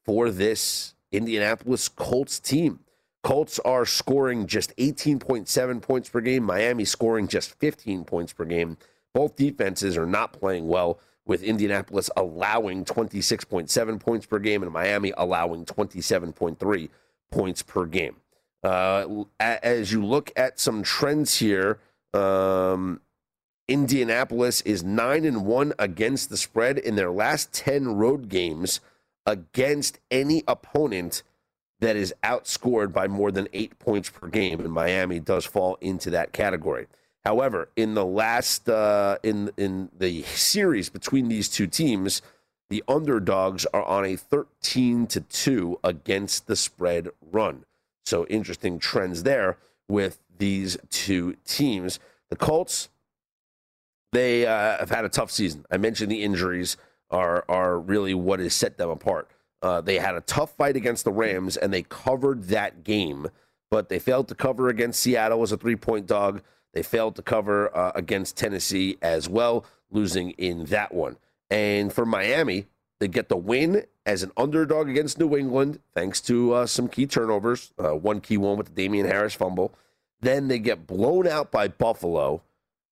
[0.03, 2.79] for this Indianapolis Colts team.
[3.21, 8.77] Colts are scoring just 18.7 points per game, Miami scoring just 15 points per game.
[9.13, 15.13] Both defenses are not playing well, with Indianapolis allowing 26.7 points per game and Miami
[15.15, 16.89] allowing 27.3
[17.31, 18.17] points per game.
[18.63, 21.79] Uh, as you look at some trends here,
[22.13, 23.01] um,
[23.67, 28.81] Indianapolis is nine and one against the spread in their last ten road games
[29.25, 31.23] against any opponent
[31.79, 36.09] that is outscored by more than eight points per game, and Miami does fall into
[36.11, 36.87] that category.
[37.25, 42.21] However, in the last uh, in in the series between these two teams,
[42.71, 47.65] The underdogs are on a 13 to 2 against the spread run.
[48.05, 49.57] So interesting trends there
[49.89, 51.99] with these two teams.
[52.29, 52.87] The Colts,
[54.13, 55.65] they uh, have had a tough season.
[55.69, 56.77] I mentioned the injuries
[57.09, 59.29] are are really what has set them apart.
[59.61, 63.27] Uh, they had a tough fight against the Rams and they covered that game,
[63.69, 66.41] but they failed to cover against Seattle as a three point dog.
[66.73, 71.17] They failed to cover uh, against Tennessee as well, losing in that one.
[71.49, 72.67] And for Miami,
[72.99, 77.05] they get the win as an underdog against New England, thanks to uh, some key
[77.05, 77.73] turnovers.
[77.77, 79.73] Uh, one key one with the Damien Harris fumble.
[80.21, 82.41] Then they get blown out by Buffalo,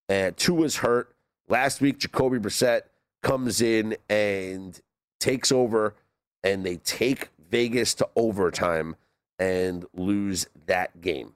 [0.08, 1.16] and Tua's hurt.
[1.48, 2.82] Last week, Jacoby Brissett
[3.22, 4.80] comes in and
[5.20, 5.96] takes over,
[6.44, 8.96] and they take Vegas to overtime
[9.38, 11.34] and lose that game.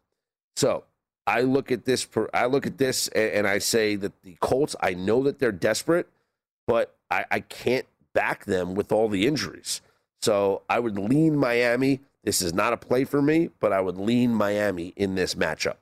[0.56, 0.84] So
[1.26, 2.08] I look at this.
[2.34, 4.76] I look at this, and I say that the Colts.
[4.82, 6.08] I know that they're desperate,
[6.68, 9.82] but I, I can't back them with all the injuries.
[10.22, 12.02] So I would lean Miami.
[12.24, 15.76] This is not a play for me, but I would lean Miami in this matchup.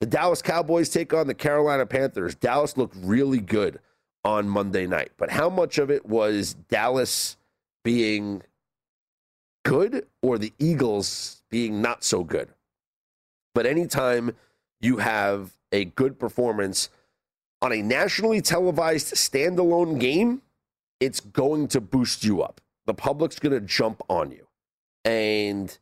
[0.00, 2.36] The Dallas Cowboys take on the Carolina Panthers.
[2.36, 3.80] Dallas looked really good
[4.24, 7.36] on Monday night, but how much of it was Dallas
[7.82, 8.42] being
[9.64, 12.48] good or the Eagles being not so good?
[13.54, 14.36] But anytime
[14.80, 16.88] you have a good performance
[17.60, 20.42] on a nationally televised standalone game,
[21.00, 22.60] it's going to boost you up.
[22.86, 24.46] The public's going to jump on you.
[25.04, 25.76] And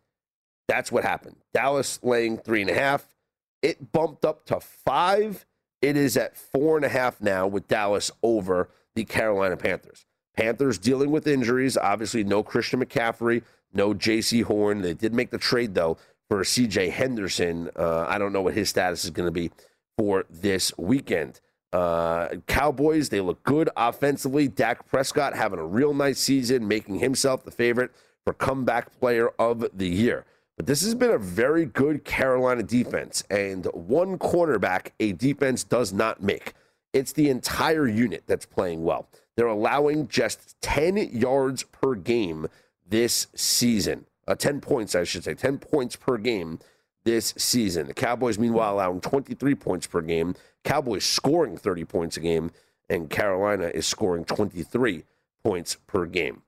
[0.68, 1.36] that's what happened.
[1.52, 3.14] Dallas laying three and a half.
[3.62, 5.46] It bumped up to five.
[5.82, 10.06] It is at four and a half now with Dallas over the Carolina Panthers.
[10.36, 11.76] Panthers dealing with injuries.
[11.76, 13.42] Obviously, no Christian McCaffrey,
[13.72, 14.82] no Jaycee Horn.
[14.82, 15.96] They did make the trade, though,
[16.28, 17.70] for CJ Henderson.
[17.76, 19.50] Uh, I don't know what his status is going to be
[19.96, 21.40] for this weekend.
[21.72, 24.48] Uh, Cowboys, they look good offensively.
[24.48, 27.90] Dak Prescott having a real nice season, making himself the favorite
[28.24, 30.24] for comeback player of the year.
[30.56, 35.92] But this has been a very good Carolina defense, and one cornerback a defense does
[35.92, 36.54] not make.
[36.94, 39.08] It's the entire unit that's playing well.
[39.36, 42.48] They're allowing just 10 yards per game
[42.88, 44.06] this season.
[44.28, 46.58] Uh, 10 points, I should say, 10 points per game
[47.04, 47.86] this season.
[47.86, 50.34] The Cowboys, meanwhile, allowing 23 points per game.
[50.64, 52.50] Cowboys scoring 30 points a game,
[52.90, 55.04] and Carolina is scoring 23
[55.42, 56.42] points per game.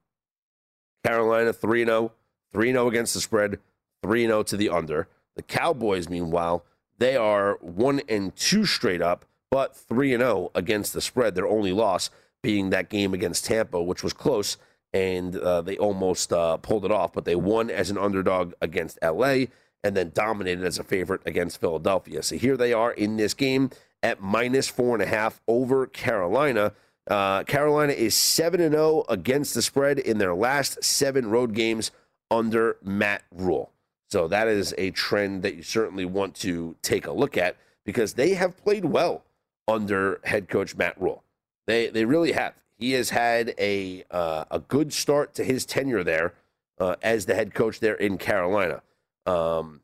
[1.05, 2.12] Carolina 3 0,
[2.53, 3.61] 3 0 against the spread,
[4.03, 5.09] 3 0 to the under.
[5.37, 6.64] The Cowboys, meanwhile,
[6.99, 11.37] they are 1 and 2 straight up, but 3 0 against the spread.
[11.37, 12.11] Their only loss
[12.43, 14.57] being that game against Tampa, which was close,
[14.99, 18.99] and uh, they almost uh, pulled it off, but they won as an underdog against
[19.01, 19.45] LA
[19.85, 22.21] and then dominated as a favorite against Philadelphia.
[22.21, 23.71] So here they are in this game
[24.03, 26.73] at minus four and a half over Carolina.
[27.09, 31.93] Uh, Carolina is 7 and 0 against the spread in their last seven road games
[32.29, 33.71] under Matt Rhule.
[34.09, 38.15] So that is a trend that you certainly want to take a look at because
[38.15, 39.23] they have played well
[39.69, 41.23] under head coach Matt Rhule.
[41.69, 42.55] They, they really have.
[42.79, 46.35] He has had a, uh, a good start to his tenure there
[46.79, 48.83] uh, as the head coach there in Carolina.
[49.26, 49.81] Um,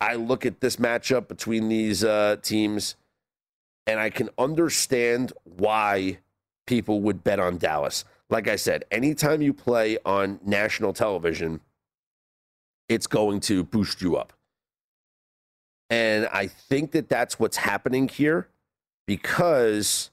[0.00, 2.96] I look at this matchup between these uh, teams,
[3.86, 6.18] and I can understand why
[6.66, 8.04] people would bet on Dallas.
[8.28, 11.60] Like I said, anytime you play on national television,
[12.88, 14.32] it's going to boost you up.
[15.88, 18.48] And I think that that's what's happening here
[19.06, 20.10] because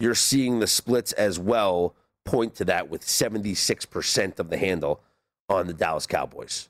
[0.00, 1.94] you're seeing the splits as well
[2.24, 5.00] point to that with 76% of the handle
[5.48, 6.68] on the Dallas Cowboys.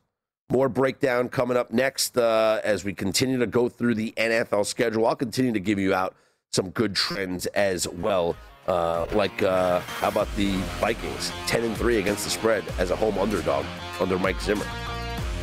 [0.50, 5.06] More breakdown coming up next uh, as we continue to go through the NFL schedule.
[5.06, 6.14] I'll continue to give you out
[6.52, 8.34] some good trends as well.
[8.66, 11.32] Uh, like, uh, how about the Vikings?
[11.46, 13.66] 10 and 3 against the spread as a home underdog
[14.00, 14.66] under Mike Zimmer.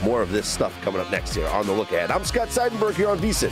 [0.04, 2.10] More of this stuff coming up next here on the look ahead.
[2.10, 3.52] I'm Scott Seidenberg here on VSIN.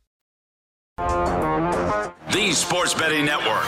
[2.31, 3.65] The Sports Betting Network.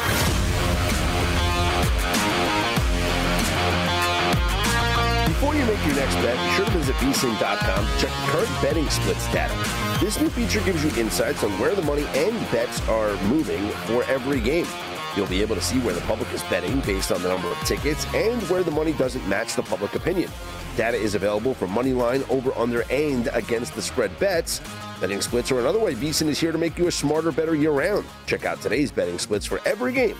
[5.27, 8.61] Before you make your next bet, be sure to visit vsin.com to check the current
[8.61, 9.53] betting splits data.
[9.99, 14.03] This new feature gives you insights on where the money and bets are moving for
[14.05, 14.67] every game.
[15.15, 17.57] You'll be able to see where the public is betting based on the number of
[17.59, 20.31] tickets and where the money doesn't match the public opinion.
[20.77, 24.61] Data is available for money line, over, under, and against the spread bets.
[25.03, 27.71] Betting splits are another way VSIN is here to make you a smarter, better year
[27.71, 28.05] round.
[28.25, 30.15] Check out today's betting splits for every game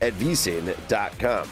[0.00, 1.50] at vsin.com.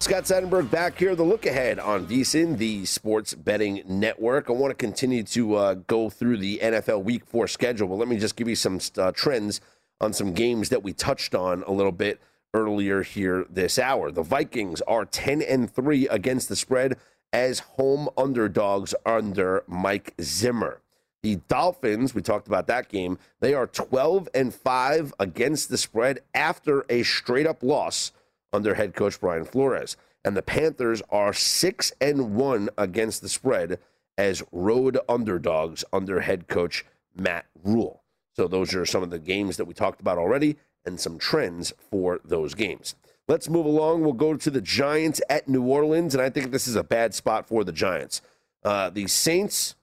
[0.00, 1.14] Scott Seidenberg back here.
[1.14, 4.50] The look ahead on VSIN, the sports betting network.
[4.50, 8.08] I want to continue to uh, go through the NFL Week Four schedule, but let
[8.08, 9.60] me just give you some uh, trends
[10.00, 12.20] on some games that we touched on a little bit
[12.52, 14.10] earlier here this hour.
[14.10, 16.96] The Vikings are ten and three against the spread
[17.32, 20.80] as home underdogs under Mike Zimmer.
[21.22, 26.20] The Dolphins, we talked about that game, they are 12 and 5 against the spread
[26.32, 28.12] after a straight up loss
[28.52, 29.96] under head coach Brian Flores.
[30.24, 33.78] And the Panthers are 6 and 1 against the spread
[34.16, 38.02] as road underdogs under head coach Matt Rhule.
[38.34, 41.72] So those are some of the games that we talked about already and some trends
[41.90, 42.94] for those games.
[43.26, 44.02] Let's move along.
[44.02, 47.14] We'll go to the Giants at New Orleans, and I think this is a bad
[47.14, 48.22] spot for the Giants.
[48.64, 49.74] Uh, the Saints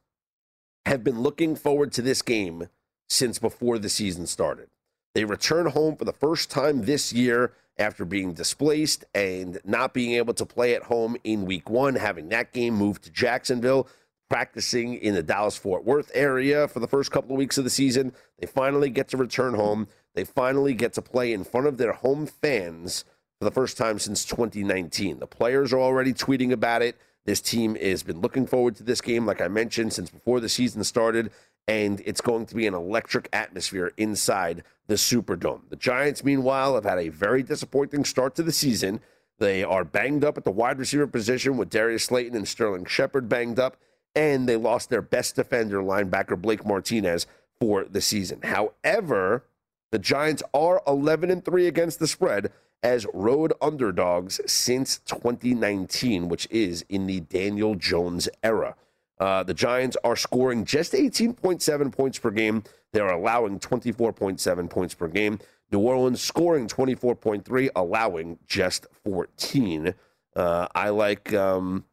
[0.86, 2.70] have been looking forward to this game
[3.10, 4.70] since before the season started.
[5.14, 10.14] They return home for the first time this year after being displaced and not being
[10.14, 13.88] able to play at home in week one, having that game moved to Jacksonville,
[14.30, 17.70] practicing in the Dallas Fort Worth area for the first couple of weeks of the
[17.70, 18.14] season.
[18.40, 19.88] They finally get to return home.
[20.14, 23.04] They finally get to play in front of their home fans
[23.40, 25.20] for the first time since 2019.
[25.20, 26.98] The players are already tweeting about it.
[27.26, 30.50] This team has been looking forward to this game, like I mentioned, since before the
[30.50, 31.32] season started,
[31.68, 35.62] and it's going to be an electric atmosphere inside the Superdome.
[35.70, 39.02] The Giants, meanwhile, have had a very disappointing start to the season.
[39.40, 43.28] They are banged up at the wide receiver position with Darius Slayton and Sterling Shepard
[43.28, 43.78] banged up,
[44.16, 47.26] and they lost their best defender, linebacker Blake Martinez,
[47.60, 48.42] for the season.
[48.44, 49.46] However,
[49.92, 52.52] The Giants are 11 and 3 against the spread
[52.86, 58.76] as road underdogs since 2019, which is in the Daniel Jones era.
[59.20, 62.64] Uh, the Giants are scoring just 18.7 points per game.
[62.94, 65.40] They're allowing 24.7 points per game.
[65.72, 69.96] New Orleans scoring 24.3, allowing just 14.
[70.36, 71.86] Uh, I like um,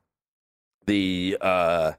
[0.84, 1.92] the uh,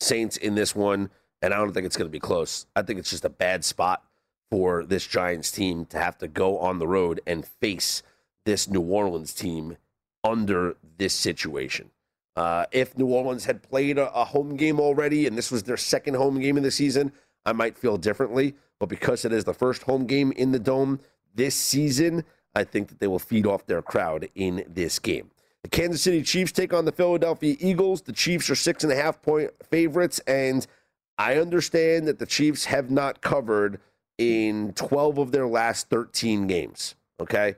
[0.00, 1.10] Saints in this one,
[1.42, 2.64] and I don't think it's going to be close.
[2.74, 4.02] I think it's just a bad spot
[4.50, 8.02] for this Giants team to have to go on the road and face
[8.44, 9.76] this New Orleans team
[10.22, 11.90] under this situation.
[12.36, 15.76] Uh, if New Orleans had played a, a, home game already and this was their
[15.76, 17.12] second home game of the season,
[17.46, 18.54] I might feel differently.
[18.80, 20.98] But because it is the first home game in the Dome
[21.34, 22.24] this season,
[22.54, 25.30] I think that they will feed off their crowd in this game.
[25.62, 28.02] The Kansas City Chiefs take on the Philadelphia Eagles.
[28.02, 30.66] The Chiefs are six and a half point favorites, and
[31.16, 33.80] I understand that the Chiefs have not covered
[34.18, 36.96] in 12 of their last 13 games.
[37.20, 37.54] Okay.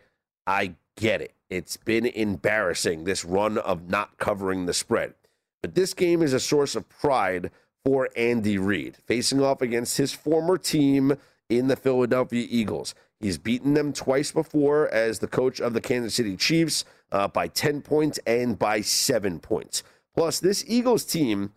[0.47, 1.34] I get it.
[1.49, 5.14] It's been embarrassing, this run of not covering the spread.
[5.62, 7.51] But this game is a source of pride
[7.84, 11.16] for Andy Reid, facing off against his former team
[11.49, 12.94] in the Philadelphia Eagles.
[13.20, 17.49] He's beaten them twice before as the coach of the Kansas City Chiefs uh, by
[17.49, 19.82] 10 points and by seven points.
[20.14, 21.53] Plus, this Eagles team,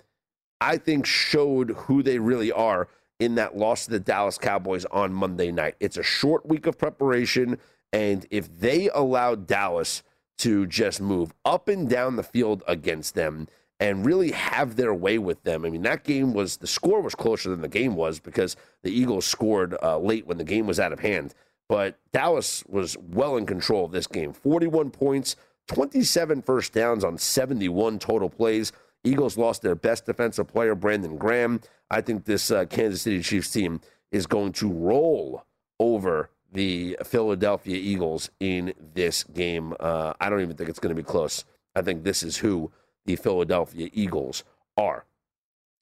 [0.62, 2.88] I think, showed who they really are
[3.20, 5.76] in that loss to the Dallas Cowboys on Monday night.
[5.80, 7.58] It's a short week of preparation.
[7.92, 10.04] And if they allow Dallas
[10.40, 13.48] to just move up and down the field against them
[13.80, 17.16] and really have their way with them, I mean, that game was the score was
[17.16, 20.80] closer than the game was because the Eagles scored uh, late when the game was
[20.80, 21.34] out of hand.
[21.68, 25.36] But Dallas was well in control of this game 41 points,
[25.68, 28.72] 27 first downs on 71 total plays.
[29.04, 31.62] Eagles lost their best defensive player, Brandon Graham.
[31.90, 33.80] I think this uh, Kansas City Chiefs team
[34.12, 35.46] is going to roll
[35.80, 39.74] over the Philadelphia Eagles in this game.
[39.80, 41.46] Uh, I don't even think it's going to be close.
[41.76, 42.72] I think this is who
[43.06, 44.44] the Philadelphia Eagles
[44.78, 45.06] are.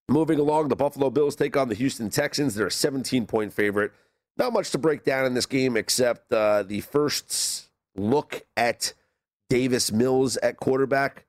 [0.09, 2.55] Moving along, the Buffalo Bills take on the Houston Texans.
[2.55, 3.91] They're a 17 point favorite.
[4.38, 8.93] Not much to break down in this game except uh, the first look at
[9.49, 11.26] Davis Mills at quarterback.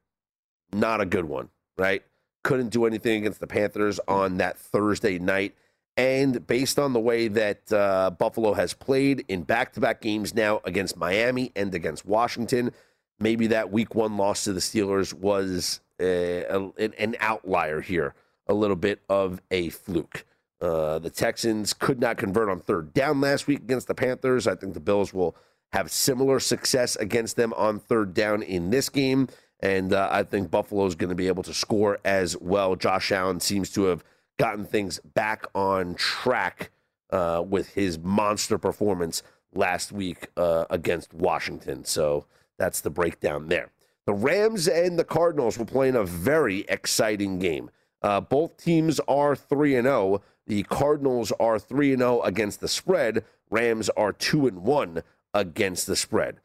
[0.72, 2.03] Not a good one, right?
[2.45, 5.55] Couldn't do anything against the Panthers on that Thursday night.
[5.99, 10.33] And based on the way that uh, Buffalo has played in back to back games
[10.33, 12.71] now against Miami and against Washington,
[13.19, 18.15] maybe that week one loss to the Steelers was uh, a, an outlier here,
[18.47, 20.25] a little bit of a fluke.
[20.61, 24.47] Uh, the Texans could not convert on third down last week against the Panthers.
[24.47, 25.35] I think the Bills will
[25.73, 29.27] have similar success against them on third down in this game.
[29.59, 32.77] And uh, I think Buffalo is going to be able to score as well.
[32.77, 34.05] Josh Allen seems to have
[34.39, 36.70] gotten things back on track
[37.11, 39.22] uh, with his monster performance
[39.53, 41.84] last week uh, against Washington.
[41.84, 42.26] So
[42.57, 43.70] that's the breakdown there.
[44.07, 47.70] The Rams and the Cardinals will play in a very exciting game.
[48.01, 50.22] Uh, both teams are 3 and 0.
[50.47, 53.24] The Cardinals are 3 and 0 against the spread.
[53.51, 55.03] Rams are 2 and 1
[55.34, 56.41] against the spread.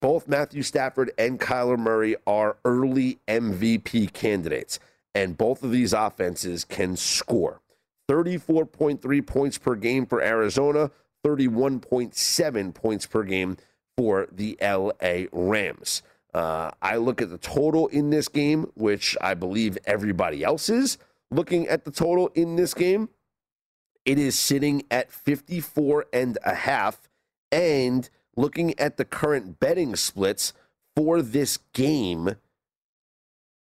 [0.00, 4.80] Both Matthew Stafford and Kyler Murray are early MVP candidates
[5.14, 7.60] and both of these offenses can score.
[8.10, 10.90] 34.3 points per game for Arizona,
[11.24, 13.56] 31.7 points per game
[13.96, 16.02] for the LA Rams.
[16.34, 20.98] Uh, I look at the total in this game, which I believe everybody else is
[21.32, 23.08] looking at the total in this game.
[24.04, 27.08] It is sitting at 54 and a half.
[27.50, 30.52] And looking at the current betting splits
[30.96, 32.36] for this game,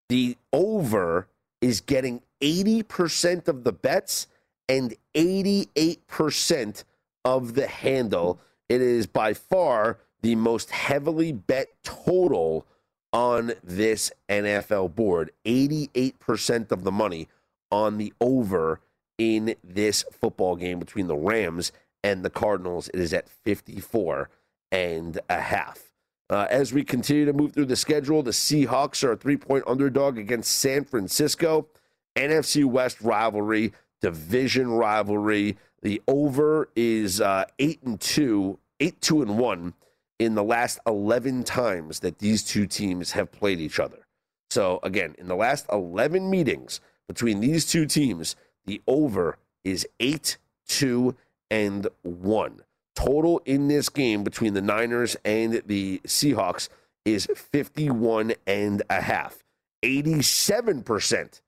[0.09, 1.29] the over
[1.61, 4.27] is getting 80% of the bets
[4.69, 6.85] and 88%
[7.25, 8.41] of the handle.
[8.69, 12.67] It is by far the most heavily bet total
[13.13, 15.33] on this NFL board.
[15.45, 17.29] 88% of the money
[17.71, 18.81] on the over
[19.19, 22.89] in this football game between the Rams and the Cardinals.
[22.89, 24.31] It is at 54
[24.73, 25.90] and a half.
[26.31, 29.65] Uh, as we continue to move through the schedule, the Seahawks are a three point
[29.67, 31.67] underdog against San Francisco.
[32.15, 35.59] NFC West rivalry, division rivalry.
[35.83, 39.75] The over is uh, eight and two, eight two and one
[40.21, 44.07] in the last eleven times that these two teams have played each other.
[44.51, 50.39] So again, in the last eleven meetings between these two teams, the over is eight
[50.69, 51.17] two
[51.51, 52.63] and one
[53.05, 56.69] total in this game between the Niners and the Seahawks
[57.05, 59.45] is 51 and a half.
[59.83, 61.41] 87%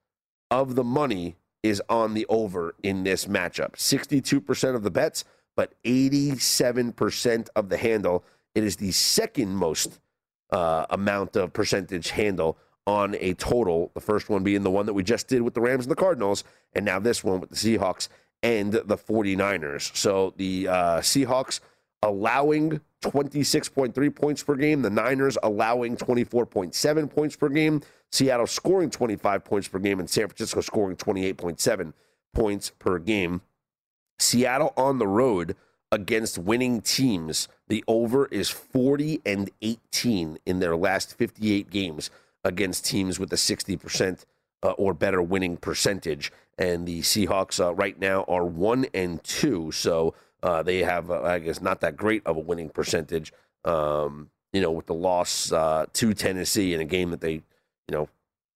[0.49, 3.73] of the money is on the over in this matchup.
[3.73, 5.23] 62% of the bets
[5.55, 8.23] but 87% of the handle.
[8.55, 9.99] It is the second most
[10.51, 13.91] uh, amount of percentage handle on a total.
[13.93, 15.95] The first one being the one that we just did with the Rams and the
[15.95, 16.43] Cardinals,
[16.73, 18.09] and now this one with the Seahawks
[18.43, 19.95] and the 49ers.
[19.95, 21.61] So the uh, Seahawks
[22.03, 27.81] allowing 26.3 points per game, the Niners allowing 24.7 points per game,
[28.11, 31.93] Seattle scoring 25 points per game, and San Francisco scoring 28.7
[32.33, 33.41] points per game.
[34.19, 35.55] Seattle on the road
[35.91, 37.47] against winning teams.
[37.67, 42.09] The over is 40 and 18 in their last 58 games
[42.43, 44.25] against teams with a 60%
[44.63, 46.31] uh, or better winning percentage.
[46.57, 49.71] And the Seahawks uh, right now are 1 and 2.
[49.71, 53.33] So uh, they have, uh, I guess, not that great of a winning percentage.
[53.65, 57.91] Um, you know, with the loss uh, to Tennessee in a game that they, you
[57.91, 58.09] know,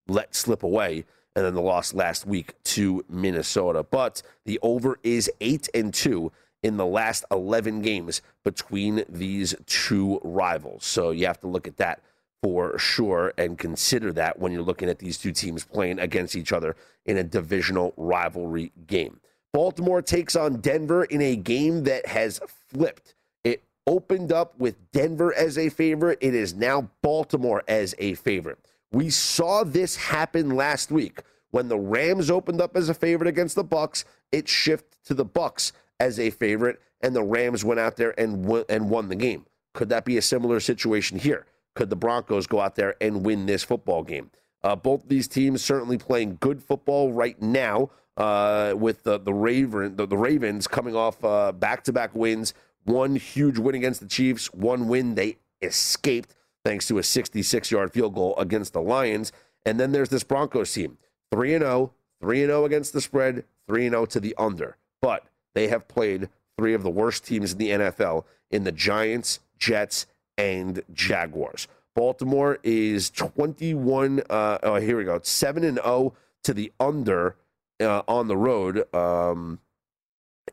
[0.07, 1.05] let slip away
[1.35, 3.83] and then the loss last week to Minnesota.
[3.83, 6.31] But the over is eight and two
[6.63, 10.85] in the last 11 games between these two rivals.
[10.85, 12.01] So you have to look at that
[12.41, 16.51] for sure and consider that when you're looking at these two teams playing against each
[16.51, 16.75] other
[17.05, 19.19] in a divisional rivalry game.
[19.53, 23.15] Baltimore takes on Denver in a game that has flipped.
[23.43, 26.19] It opened up with Denver as a favorite.
[26.21, 28.59] It is now Baltimore as a favorite.
[28.91, 31.21] We saw this happen last week
[31.51, 34.03] when the Rams opened up as a favorite against the Bucs.
[34.31, 38.45] It shifted to the Bucs as a favorite, and the Rams went out there and
[38.45, 39.45] won, and won the game.
[39.73, 41.45] Could that be a similar situation here?
[41.77, 44.31] Could the Broncos go out there and win this football game?
[44.63, 47.91] Uh, both these teams certainly playing good football right now.
[48.17, 51.21] Uh, with the the Raven the, the Ravens coming off
[51.59, 56.33] back to back wins, one huge win against the Chiefs, one win they escaped
[56.65, 59.31] thanks to a 66 yard field goal against the Lions.
[59.65, 60.97] And then there's this Broncos team
[61.31, 64.77] 3 0, 3 0 against the spread, 3 0 to the under.
[64.99, 69.39] But they have played three of the worst teams in the NFL in the Giants,
[69.59, 70.07] Jets,
[70.37, 71.67] and Jaguars.
[71.95, 74.21] Baltimore is 21.
[74.29, 75.19] Uh, oh, here we go.
[75.21, 76.13] 7 and 0
[76.43, 77.35] to the under
[77.81, 78.93] uh, on the road.
[78.93, 79.59] Um,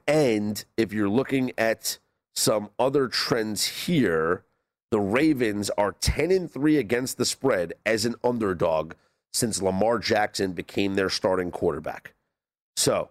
[0.06, 1.98] and if you're looking at
[2.34, 4.44] some other trends here,
[4.90, 8.94] the Ravens are 10 and 3 against the spread as an underdog
[9.32, 12.14] since Lamar Jackson became their starting quarterback.
[12.76, 13.10] So,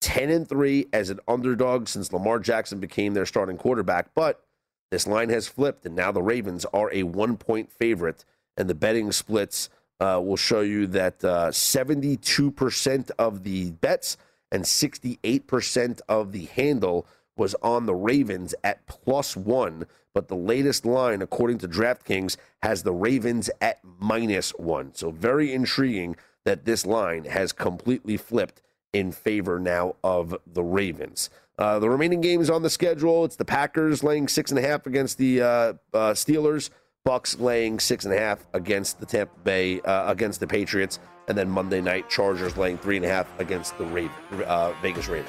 [0.00, 4.44] 10 and 3 as an underdog since Lamar Jackson became their starting quarterback, but
[4.90, 8.24] this line has flipped and now the Ravens are a 1-point favorite
[8.56, 9.68] and the betting splits
[10.00, 14.16] uh, will show you that uh, 72% of the bets
[14.50, 20.84] and 68% of the handle was on the Ravens at plus one, but the latest
[20.84, 24.94] line, according to DraftKings, has the Ravens at minus one.
[24.94, 28.60] So, very intriguing that this line has completely flipped
[28.92, 31.30] in favor now of the Ravens.
[31.58, 34.86] Uh, the remaining games on the schedule, it's the Packers laying six and a half
[34.86, 35.74] against the uh, uh,
[36.12, 36.70] Steelers,
[37.04, 41.36] Bucs laying six and a half against the Tampa Bay uh, against the Patriots, and
[41.36, 44.10] then Monday night Chargers laying three and a half against the Raven,
[44.46, 45.28] uh, Vegas Raiders.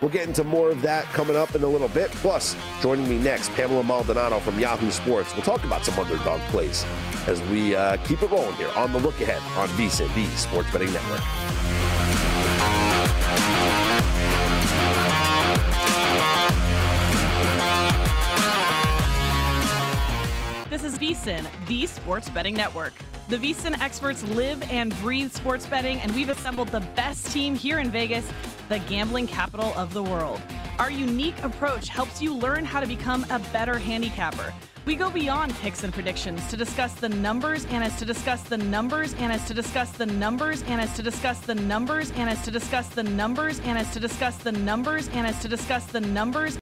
[0.00, 2.10] We'll get into more of that coming up in a little bit.
[2.10, 5.32] Plus, joining me next, Pamela Maldonado from Yahoo Sports.
[5.32, 6.84] We'll talk about some underdog plays
[7.28, 10.72] as we uh, keep it rolling here on the look ahead on VSIN, the Sports
[10.72, 11.81] Betting Network.
[20.72, 22.94] This is VSIN, the Sports Betting Network.
[23.28, 27.78] The VSIN experts live and breathe sports betting, and we've assembled the best team here
[27.78, 28.26] in Vegas,
[28.70, 30.40] the gambling capital of the world.
[30.78, 34.54] Our unique approach helps you learn how to become a better handicapper.
[34.86, 38.56] We go beyond picks and predictions to discuss the numbers and as to discuss the
[38.56, 42.42] numbers and as to discuss the numbers and as to discuss the numbers and as
[42.46, 46.00] to discuss the numbers and as to discuss the numbers and as to discuss the
[46.00, 46.61] numbers.